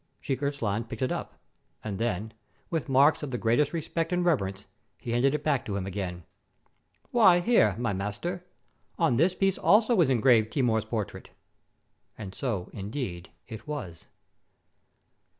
Sheik 0.19 0.39
Irzlan 0.41 0.85
picked 0.89 1.03
it 1.03 1.11
up, 1.11 1.35
and 1.83 1.99
then, 1.99 2.33
with 2.71 2.89
marks 2.89 3.21
of 3.21 3.29
the 3.29 3.37
greatest 3.37 3.71
respect 3.71 4.11
and 4.11 4.25
reverence, 4.25 4.65
he 4.97 5.11
handed 5.11 5.35
it 5.35 5.43
back 5.43 5.63
to 5.65 5.75
him 5.75 5.85
again. 5.85 6.23
"Why, 7.11 7.39
here, 7.39 7.75
my 7.77 7.93
master, 7.93 8.43
on 8.97 9.17
this 9.17 9.35
piece 9.35 9.59
also 9.59 10.01
is 10.01 10.09
engraved 10.09 10.51
Timur's 10.53 10.85
portrait!" 10.85 11.29
And 12.17 12.33
so, 12.33 12.71
indeed, 12.73 13.29
it 13.47 13.67
was. 13.67 14.07